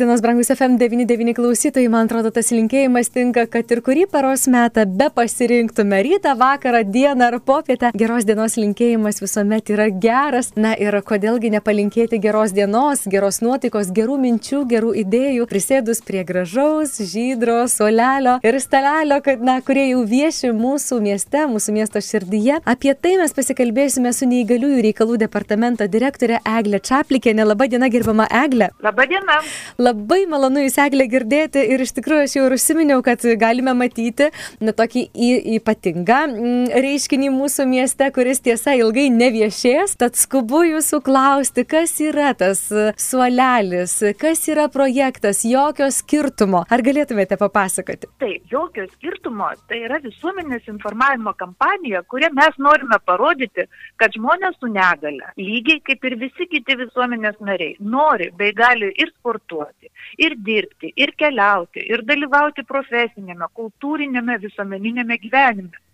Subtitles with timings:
[0.00, 5.10] dienos, brangus FM99 klausytojai, man atrodo, tas linkėjimas tinka, kad ir kurį paros metą be
[5.12, 7.90] pasirinktume- rytą, vakarą, dieną ar popietę.
[7.92, 10.52] Geros dienos linkėjimas visuomet yra geras.
[10.56, 16.96] Na ir kodėlgi nepalinkėti geros dienos, geros nuotaikos, gerų minčių, gerų idėjų, prisėdus prie gražaus,
[16.98, 22.60] žydro, solelio ir stalelio, kad, na, kurie jau vieši mūsų mieste, mūsų miesto širdyje.
[22.64, 27.36] Apie tai mes pasikalbėsime su neįgaliųjų reikalų departamento direktorė Eglė Čaplikė.
[27.44, 28.70] Labą dieną, gerbama Eglė.
[28.82, 29.40] Labą dieną.
[29.90, 34.28] Labai malonu Jūs, Eglė, girdėti ir iš tikrųjų aš jau ir užsiminiau, kad galime matyti
[34.62, 39.96] na, tokį į, ypatingą mm, reiškinį mūsų mieste, kuris tiesa ilgai neviešės.
[39.98, 42.62] Tad skubu Jūsų klausti, kas yra tas
[43.02, 46.62] suolelis, kas yra projektas, jokio skirtumo.
[46.70, 48.12] Ar galėtumėte papasakoti?
[48.22, 49.50] Taip, jokio skirtumo.
[49.66, 53.66] Tai yra visuomenės informavimo kampanija, kurią mes norime parodyti,
[53.98, 59.10] kad žmonės su negale, lygiai kaip ir visi kiti visuomenės nariai, nori bei gali ir
[59.16, 59.79] sportuoti,
[60.18, 65.86] ir dirbti, ir keliauti, ir dalyvauti profesinėme, kultūrinėme, visuomeninėme gyvenime.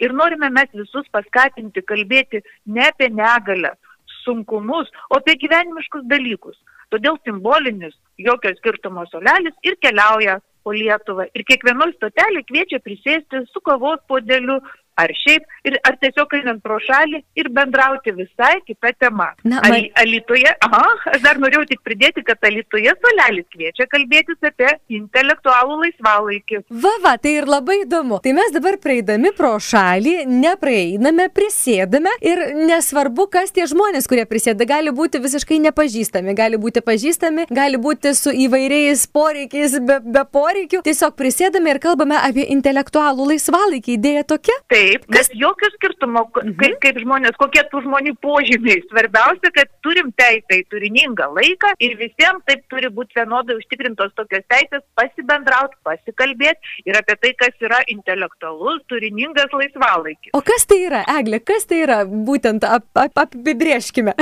[0.00, 3.74] Ir norime mes visus paskatinti kalbėti ne apie negalę,
[4.24, 6.56] sunkumus, o apie gyvenimiškus dalykus.
[6.92, 11.26] Todėl simbolinis jokio skirtumo solelis ir keliauja po Lietuvą.
[11.36, 14.60] Ir kiekvienoje stotelė kviečia prisėsti su kavos podeliu,
[15.00, 19.30] ar šiaip, ir, ar tiesiog einant pro šalį ir bendrauti visai kitą temą.
[19.42, 19.66] Na, man...
[19.68, 20.82] Ali, alitoje, aha,
[21.14, 26.62] aš dar norėjau tik pridėti, kad Alitoje Solelis kviečia kalbėtis apie intelektualų laisvalaikį.
[26.84, 28.20] Va, va, tai ir labai įdomu.
[28.24, 34.66] Tai mes dabar praeidami pro šalį, nepraeiname, prisėdame ir nesvarbu, kas tie žmonės, kurie prisėda,
[34.68, 40.84] gali būti visiškai nepažįstami, gali būti pažįstami, gali būti su įvairiais poreikiais, be, be poreikių.
[40.86, 43.98] Tiesiog prisėdame ir kalbame apie intelektualų laisvalaikį.
[43.98, 44.56] Idėja tokia?
[44.70, 46.76] Tai Taip, nes jokio skirtumo, kaip, mhm.
[46.82, 48.82] kaip žmonės, kokie tų žmonių požymiai.
[48.90, 54.44] Svarbiausia, kad turim teisę į turiningą laiką ir visiems taip turi būti vienodai užtikrintos tokios
[54.52, 60.34] teisės pasibendrauti, pasikalbėti ir apie tai, kas yra intelektualus, turiningas laisvalaikis.
[60.36, 64.14] O kas tai yra, Eglė, kas tai yra, būtent ap, ap, apibrieškime.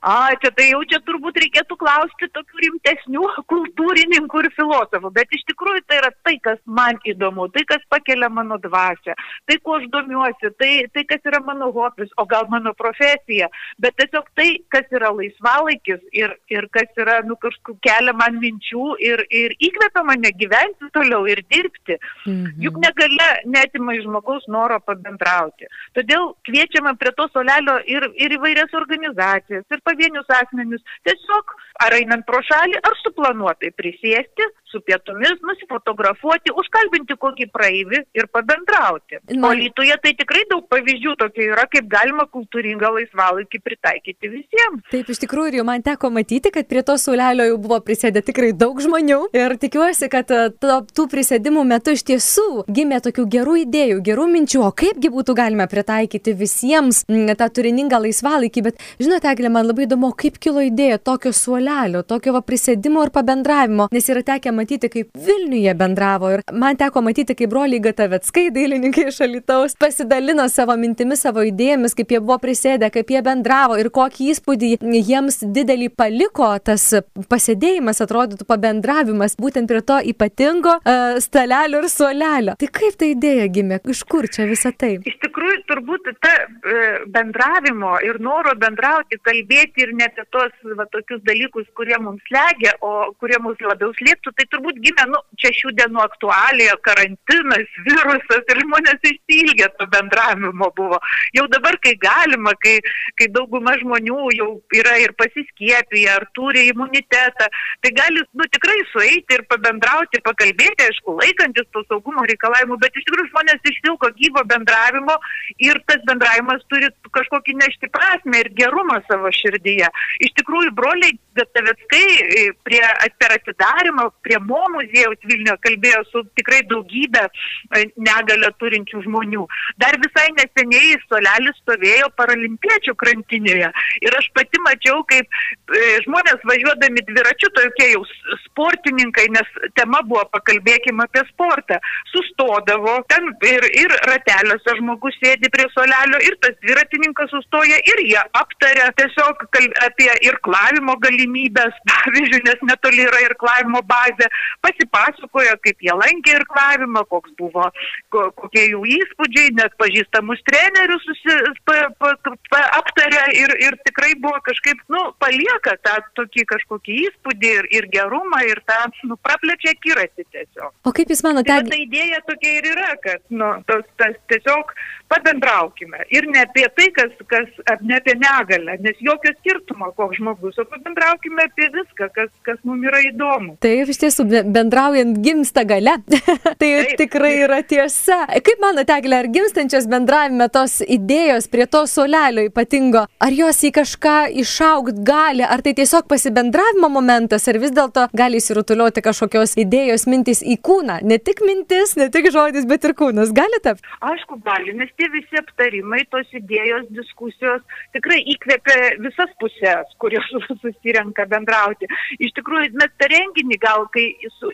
[0.00, 5.44] A, čia tai jau čia turbūt reikėtų klausti tokių rimtesnių kultūrininkų ir filosofų, bet iš
[5.52, 9.16] tikrųjų tai yra tai, kas man įdomu, tai, kas pakelia mano dvasę,
[9.46, 13.48] tai, kuo aš domiuosi, tai, tai kas yra mano hobis, o gal mano profesija,
[13.82, 18.86] bet tiesiog tai, kas yra laisvalaikis ir, ir kas yra, nu, kažkokiu kelia man minčių
[19.02, 21.98] ir, ir įkvepia mane gyventi toliau ir dirbti.
[22.26, 22.62] Mhm.
[22.62, 25.68] Juk negale netima iš žmogaus noro pabendrauti.
[25.96, 30.82] Todėl kviečiame prie to solelio ir, ir įvairias organizacijas, ir pavienius asmenius.
[31.06, 38.28] Tiesiog ar einant pro šalį, ar suplanuotai prisėsti su pietumis, nusifotografuoti, užkalbinti kokį praeivį ir
[38.32, 39.20] pabendrauti.
[39.34, 39.50] Man...
[39.50, 44.84] O Lietuvoje tai tikrai daug pavyzdžių tokie yra, kaip galima kultūringą laisvalaikį pritaikyti visiems.
[44.92, 48.52] Taip, iš tikrųjų, jau man teko matyti, kad prie to sulelio jau buvo prisėdę tikrai
[48.56, 49.20] daug žmonių.
[49.36, 54.28] Ir tikiuosi, kad e, to, tų prisėdimų metu iš tiesų gimė tokių gerų idėjų, gerų
[54.32, 59.86] minčių, o kaipgi būtų galima pritaikyti visiems tą turiningą laisvalaikį, bet žinote, Eglė, man labai
[59.86, 64.61] įdomu, kaip kilo idėja tokio suolelio, tokio va prisėdimo ir pabendravimo, nes yra tekę matyti,
[64.66, 70.76] kaip Vilniuje bendravo ir man teko matyti, kaip broliai Gatavetskai, dailininkai iš Alitaus, pasidalino savo
[70.80, 75.90] mintimis, savo idėjomis, kaip jie buvo prisėdę, kaip jie bendravo ir kokį įspūdį jiems didelį
[75.96, 76.88] paliko tas
[77.32, 82.56] pasėdėjimas, atrodytų pabendravimas būtent prie to ypatingo uh, stalelio ir suolelio.
[82.60, 84.94] Tai kaip ta idėja gimė, iš kur čia visą tai?
[85.00, 85.31] Iš tikrųjų,
[85.68, 86.76] turbūt ta e,
[87.14, 93.12] bendravimo ir noro bendrauti, kalbėti ir net tos va, tokius dalykus, kurie mums legia, o
[93.20, 98.62] kurie mus labiau slėptų, tai turbūt gimė, nu, čia šių dienų aktualija, karantinas, virusas ir
[98.64, 101.00] žmonės išsilgė to bendravimo buvo.
[101.36, 102.78] Jau dabar, kai galima, kai,
[103.18, 107.48] kai dauguma žmonių jau yra ir pasiskiepiję, ar turi imunitetą,
[107.82, 113.08] tai gali, nu, tikrai sueiti ir pabendrauti, pakalbėti, aišku, laikantis to saugumo reikalavimų, bet iš
[113.08, 115.16] tikrųjų žmonės išsilgo gyvo bendravimo
[115.62, 119.88] ir tas bendravimas turi kažkokį nešti prasme ir gerumą savo širdyje.
[120.26, 122.82] Iš tikrųjų, broliai Gataveckai e, prie,
[123.20, 129.46] per atidarimą prie Mo muziejaus Vilniuje kalbėjo su tikrai daugybė e, negalę turinčių žmonių.
[129.80, 133.70] Dar visai neseniai Solelis stovėjo paralimpiečių krantinėje
[134.04, 138.04] ir aš pati mačiau, kaip e, žmonės važiuodami dviračiu, tokie jau
[138.44, 141.80] sportininkai, nes tema buvo pakalbėkime apie sportą,
[142.12, 148.20] sustodavo ten ir, ir rateliuose žmogus sėdi prie Solelio ir tas dviratininkas sustoja ir jie
[148.42, 149.46] aptarė tiesiog
[149.86, 154.28] apie irklavimo galimybės, pavyzdžiui, nes netoli yra irklavimo bazė grupė,
[154.62, 157.70] pasipasakojo, kaip jie lankė ir klavimą, koks buvo,
[158.10, 162.14] ko, kokie jų įspūdžiai, net pažįstamus trenerius susi, pa, pa,
[162.50, 167.88] pa, aptarė ir, ir tikrai buvo kažkaip, nu, palieka tą tokį kažkokį įspūdį ir, ir
[167.92, 170.72] gerumą ir tą, nu, praplečia kirasi tiesiog.
[170.84, 171.50] O kaip Jūs manote?
[171.50, 174.72] Tai ta idėja tokia ir yra, kad, nu, tas, tas tiesiog
[175.12, 176.04] pabendraukime.
[176.14, 180.66] Ir ne apie tai, kas, kas ne apie negalę, nes jokio skirtumo, koks žmogus, o
[180.68, 183.56] pabendraukime apie viską, kas, kas mums yra įdomu.
[183.62, 185.98] Taip, iš tiesų, bendraujant gimsta gale.
[186.60, 186.94] tai Taip.
[187.00, 188.22] tikrai yra tiesa.
[188.44, 193.72] Kaip manote, Eglė, ar gimstančios bendravime tos idėjos prie to solelio ypatingo, ar jos į
[193.78, 200.06] kažką išaugt gali, ar tai tiesiog pasibendravimo momentas, ar vis dėlto gali įsirutuliuoti kažkokios idėjos
[200.10, 201.00] mintis į kūną?
[201.08, 203.32] Ne tik mintis, ne tik žodis, bet ir kūnas.
[203.36, 203.86] Gali tapti?
[204.12, 207.62] Aišku, gali, nes tie visi aptarimai, tos idėjos, diskusijos
[207.96, 210.28] tikrai įkvėpia visas pusės, kurios
[210.62, 211.88] susirenka bendrauti.
[212.22, 214.06] Iš tikrųjų, mes per renginį gal, kai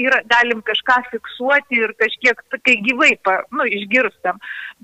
[0.00, 4.40] yra, galim kažką fiksuoti ir kažkiek, kai gyvai, pa, nu, išgirstam,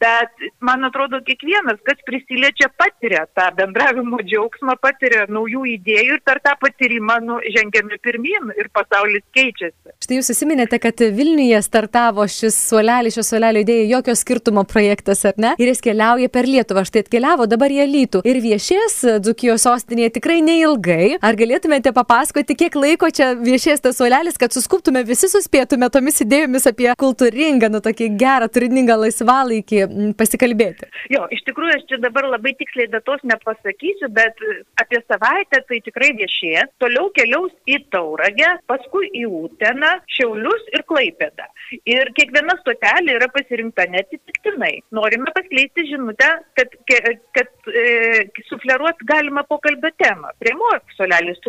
[0.00, 6.40] bet man atrodo, kiekvienas, kas prisiliečia, patiria tą bendravimo džiaugsmą, patiria naujų idėjų ir per
[6.44, 9.96] tą patyrimą nu, žengiame pirmin ir pasaulis keičiasi.
[10.00, 15.39] Štai jūs susiminėte, kad Vilniuje startavo šis suolelis, šio suolelio idėja, jokio skirtumo projektas, ar
[15.40, 15.54] ne?
[15.60, 16.84] Ir jis keliauja per Lietuvą.
[16.88, 18.22] Štai atkeliavo dabar į Lytų.
[18.28, 21.18] Ir viešės Dzukijos sostinėje tikrai neilgai.
[21.24, 26.68] Ar galėtumėte papasakoti, kiek laiko čia viešės tas suolelis, kad suskuptume visi suspėtume tomis idėjomis
[26.70, 30.90] apie kultūringą, nu tokį gerą, turiningą laisvalaikį pasikalbėti?
[31.14, 34.38] Jo, iš tikrųjų, aš čia dabar labai tiksliai datos nepasakysiu, bet
[34.80, 36.72] apie savaitę tai tikrai viešės.
[36.82, 41.48] Toliau keliaus į Tauragę, paskui į Uteną, Šiaulius ir Klaipėdą.
[41.88, 44.72] Ir kiekviena stotelė yra pasirinkta neatsitiktinai
[45.20, 46.68] norime paskleisti žinutę, kad,
[47.36, 50.32] kad e, sufleruot galima pokalbio temą.
[50.40, 51.40] Prieimo solelis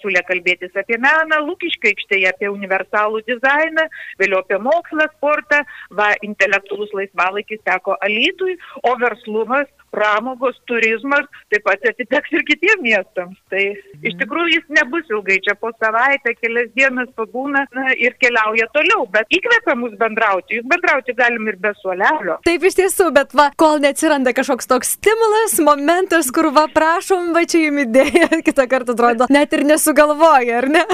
[0.00, 3.86] siūlė kalbėtis apie meną, Lūkiškai aikštėje apie universalų dizainą,
[4.20, 11.84] vėliau apie mokslą, sportą, va, intelektualus laisvalaikis teko Alytui, o verslumas pramogos, turizmas taip pat
[11.90, 13.38] atiteks ir kitiems miestams.
[13.50, 14.04] Tai mhm.
[14.06, 19.06] iš tikrųjų jis nebus ilgai, čia po savaitę, kelias dienas pabūna na, ir keliauja toliau,
[19.12, 22.38] bet įkvepia mus bendrauti, juk bendrauti galim ir be suolelio.
[22.46, 27.44] Taip iš tiesų, bet va, kol neatsiranda kažkoks toks stimulas, momentas, kur va prašom, va
[27.50, 30.84] čia jums idėja, kitą kartą atrodo, net ir nesugalvoja, ar ne?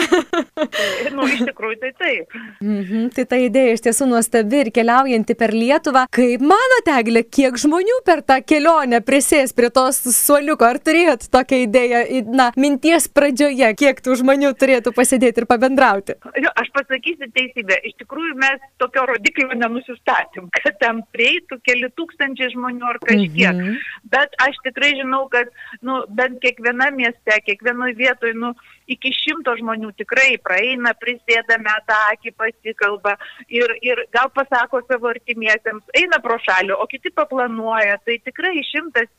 [1.17, 2.39] nu, iš tikrųjų tai taip.
[2.65, 6.07] Mhm, tai ta idėja iš tiesų nuostabi ir keliaujanti per Lietuvą.
[6.15, 10.65] Kaip manote, Eglė, kiek žmonių per tą kelionę kelionę prisės prie tos suoliuko.
[10.65, 12.01] Ar turėjot tokią idėją,
[12.31, 16.17] na, minties pradžioje, kiek tų žmonių turėtų pasėdėti ir pabendrauti?
[16.39, 17.81] Jo, aš pasakysiu teisybę.
[17.85, 23.55] Iš tikrųjų, mes tokio rodiklio nenusistatėm, kad tam prieitų keli tūkstančiai žmonių ar kažkiek.
[23.55, 23.77] Mhm.
[24.13, 25.51] Bet aš tikrai žinau, kad,
[25.83, 28.55] nu, bent kiekviena mieste, kiekvienoje vietoje, nu,
[28.91, 33.17] iki šimto žmonių tikrai praeina, prisėda metą akį, pasikalba
[33.53, 37.99] ir, ir gal pasako savo artimiesiems, eina pro šalį, o kiti paplanuoja.
[38.07, 39.11] Tai tikrai šimtas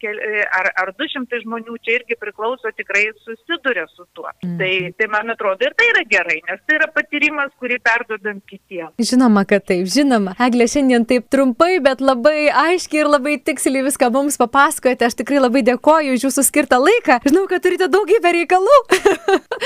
[0.59, 4.29] ar, ar du šimtai žmonių čia irgi priklauso, tikrai susiduria su tuo.
[4.45, 4.57] Mm.
[4.61, 8.95] Tai, tai man atrodo ir tai yra gerai, nes tai yra patyrimas, kurį perdodam kitiems.
[9.11, 10.35] Žinoma, kad taip, žinoma.
[10.47, 15.07] Eglė šiandien taip trumpai, bet labai aiškiai ir labai tiksliai viską mums papasakojate.
[15.07, 17.19] Aš tikrai labai dėkoju už jūsų skirtą laiką.
[17.27, 18.77] Žinau, kad turite daugybę reikalų.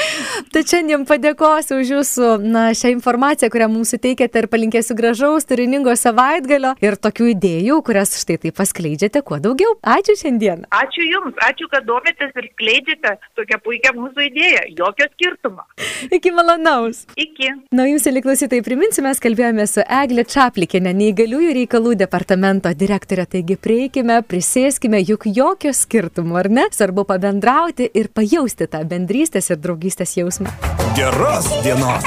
[0.54, 5.94] tai šiandien padėkosiu už jūsų na, šią informaciją, kurią mums suteikėte ir palinkėsiu gražaus, turiningo
[6.00, 9.76] savaitgalio ir tokių idėjų, kurias štai taip paskleidžiate kuo daugiau.
[9.82, 10.66] Ačiū šiandien.
[10.76, 14.64] Ačiū Jums, ačiū, kad domitės ir skleidžiate tokią puikią mūsų idėją.
[14.78, 15.66] Jokio skirtumo.
[16.12, 17.04] Iki malonaus.
[17.20, 17.52] Iki.
[17.76, 23.28] Na, jums, liklausytai, priminsiu, mes kalbėjome su Eglė Čaplikinė, neįgaliųjų reikalų departamento direktorė.
[23.32, 26.68] Taigi prieikime, prisėskime, juk jokio skirtumo, ar ne?
[26.74, 30.52] Svarbu pabendrauti ir pajausti tą bendrystės ir draugystės jausmą.
[30.96, 32.06] Geros dienos.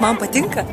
[0.00, 0.66] Man patinka.